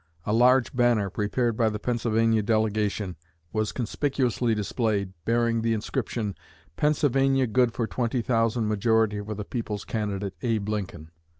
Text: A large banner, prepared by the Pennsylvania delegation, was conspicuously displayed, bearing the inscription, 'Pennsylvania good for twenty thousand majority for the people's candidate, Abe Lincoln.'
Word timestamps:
A 0.25 0.33
large 0.33 0.73
banner, 0.75 1.11
prepared 1.11 1.55
by 1.55 1.69
the 1.69 1.77
Pennsylvania 1.77 2.41
delegation, 2.41 3.17
was 3.53 3.71
conspicuously 3.71 4.55
displayed, 4.55 5.13
bearing 5.25 5.61
the 5.61 5.73
inscription, 5.73 6.33
'Pennsylvania 6.75 7.45
good 7.45 7.71
for 7.73 7.85
twenty 7.85 8.23
thousand 8.23 8.67
majority 8.67 9.21
for 9.21 9.35
the 9.35 9.45
people's 9.45 9.85
candidate, 9.85 10.33
Abe 10.41 10.67
Lincoln.' 10.69 11.11